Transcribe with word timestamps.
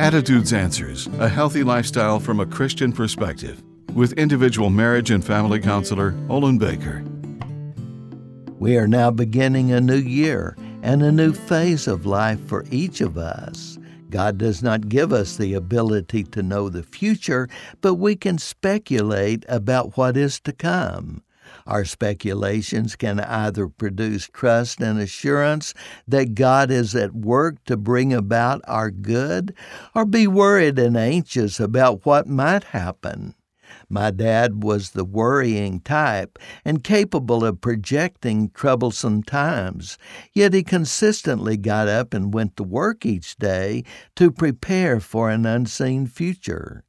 Attitudes 0.00 0.54
Answers 0.54 1.08
A 1.18 1.28
Healthy 1.28 1.62
Lifestyle 1.62 2.18
from 2.18 2.40
a 2.40 2.46
Christian 2.46 2.90
Perspective 2.90 3.62
with 3.92 4.14
individual 4.14 4.70
marriage 4.70 5.10
and 5.10 5.22
family 5.22 5.60
counselor 5.60 6.14
Olin 6.30 6.56
Baker. 6.56 7.04
We 8.58 8.78
are 8.78 8.88
now 8.88 9.10
beginning 9.10 9.72
a 9.72 9.80
new 9.82 9.98
year 9.98 10.56
and 10.82 11.02
a 11.02 11.12
new 11.12 11.34
phase 11.34 11.86
of 11.86 12.06
life 12.06 12.40
for 12.46 12.64
each 12.70 13.02
of 13.02 13.18
us. 13.18 13.78
God 14.08 14.38
does 14.38 14.62
not 14.62 14.88
give 14.88 15.12
us 15.12 15.36
the 15.36 15.52
ability 15.52 16.24
to 16.24 16.42
know 16.42 16.70
the 16.70 16.82
future, 16.82 17.46
but 17.82 17.96
we 17.96 18.16
can 18.16 18.38
speculate 18.38 19.44
about 19.50 19.98
what 19.98 20.16
is 20.16 20.40
to 20.40 20.52
come. 20.54 21.22
Our 21.66 21.84
speculations 21.84 22.96
can 22.96 23.20
either 23.20 23.68
produce 23.68 24.28
trust 24.28 24.80
and 24.80 24.98
assurance 24.98 25.74
that 26.06 26.34
God 26.34 26.70
is 26.70 26.94
at 26.94 27.14
work 27.14 27.64
to 27.64 27.76
bring 27.76 28.12
about 28.12 28.60
our 28.66 28.90
good, 28.90 29.54
or 29.94 30.04
be 30.04 30.26
worried 30.26 30.78
and 30.78 30.96
anxious 30.96 31.60
about 31.60 32.04
what 32.04 32.26
might 32.26 32.64
happen. 32.64 33.34
My 33.88 34.10
dad 34.10 34.62
was 34.62 34.90
the 34.90 35.04
worrying 35.04 35.80
type 35.80 36.38
and 36.64 36.82
capable 36.84 37.44
of 37.44 37.60
projecting 37.60 38.50
troublesome 38.50 39.22
times, 39.22 39.98
yet 40.32 40.52
he 40.52 40.62
consistently 40.62 41.56
got 41.56 41.88
up 41.88 42.14
and 42.14 42.34
went 42.34 42.56
to 42.56 42.62
work 42.62 43.04
each 43.04 43.36
day 43.36 43.84
to 44.16 44.30
prepare 44.30 45.00
for 45.00 45.30
an 45.30 45.46
unseen 45.46 46.06
future. 46.06 46.84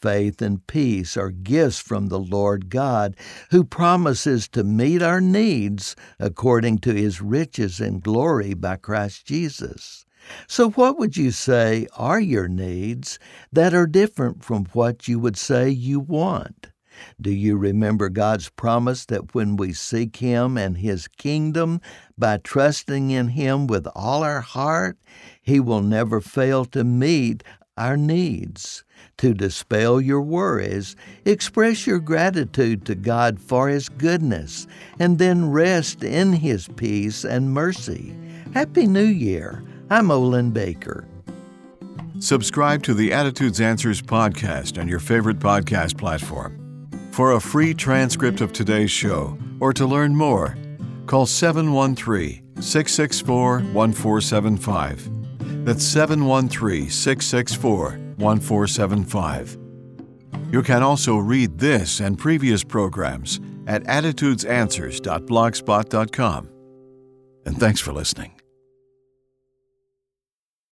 Faith 0.00 0.40
and 0.40 0.66
peace 0.66 1.16
are 1.16 1.30
gifts 1.30 1.78
from 1.78 2.06
the 2.06 2.18
Lord 2.20 2.68
God, 2.68 3.16
who 3.50 3.64
promises 3.64 4.48
to 4.48 4.62
meet 4.62 5.02
our 5.02 5.20
needs 5.20 5.96
according 6.18 6.78
to 6.78 6.94
his 6.94 7.20
riches 7.20 7.80
and 7.80 8.02
glory 8.02 8.54
by 8.54 8.76
Christ 8.76 9.26
Jesus. 9.26 10.06
So, 10.46 10.70
what 10.70 10.98
would 10.98 11.16
you 11.16 11.30
say 11.30 11.86
are 11.96 12.20
your 12.20 12.48
needs 12.48 13.18
that 13.52 13.74
are 13.74 13.86
different 13.86 14.44
from 14.44 14.66
what 14.72 15.08
you 15.08 15.18
would 15.18 15.36
say 15.36 15.70
you 15.70 16.00
want? 16.00 16.68
Do 17.20 17.30
you 17.30 17.56
remember 17.56 18.08
God's 18.08 18.50
promise 18.50 19.06
that 19.06 19.34
when 19.34 19.56
we 19.56 19.72
seek 19.72 20.16
Him 20.16 20.58
and 20.58 20.78
His 20.78 21.06
kingdom 21.06 21.80
by 22.16 22.38
trusting 22.38 23.10
in 23.10 23.28
Him 23.28 23.66
with 23.66 23.86
all 23.94 24.22
our 24.22 24.40
heart, 24.40 24.98
He 25.40 25.60
will 25.60 25.82
never 25.82 26.20
fail 26.20 26.64
to 26.66 26.84
meet 26.84 27.44
our 27.78 27.96
needs? 27.96 28.84
To 29.18 29.32
dispel 29.32 30.00
your 30.00 30.20
worries, 30.20 30.96
express 31.24 31.86
your 31.86 31.98
gratitude 31.98 32.84
to 32.86 32.94
God 32.94 33.40
for 33.40 33.68
His 33.68 33.88
goodness, 33.88 34.66
and 34.98 35.18
then 35.18 35.50
rest 35.50 36.04
in 36.04 36.34
His 36.34 36.68
peace 36.68 37.24
and 37.24 37.54
mercy. 37.54 38.14
Happy 38.52 38.86
New 38.86 39.00
Year! 39.04 39.64
I'm 39.90 40.10
Olin 40.10 40.50
Baker. 40.50 41.06
Subscribe 42.20 42.82
to 42.82 42.94
the 42.94 43.12
Attitudes 43.12 43.60
Answers 43.60 44.02
podcast 44.02 44.78
on 44.78 44.86
your 44.86 44.98
favorite 44.98 45.38
podcast 45.38 45.96
platform. 45.96 46.88
For 47.12 47.32
a 47.32 47.40
free 47.40 47.74
transcript 47.74 48.40
of 48.40 48.52
today's 48.52 48.90
show 48.90 49.38
or 49.60 49.72
to 49.72 49.86
learn 49.86 50.14
more, 50.14 50.56
call 51.06 51.26
713 51.26 52.42
664 52.60 53.60
1475. 53.60 55.17
That's 55.68 55.84
713 55.84 56.88
664 56.88 57.98
1475. 58.16 59.58
You 60.50 60.62
can 60.62 60.82
also 60.82 61.18
read 61.18 61.58
this 61.58 62.00
and 62.00 62.18
previous 62.18 62.64
programs 62.64 63.38
at 63.66 63.84
attitudesanswers.blogspot.com. 63.84 66.48
And 67.44 67.60
thanks 67.60 67.82
for 67.82 67.92
listening. 67.92 68.32